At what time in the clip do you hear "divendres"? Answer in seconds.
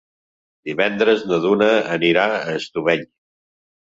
0.69-1.25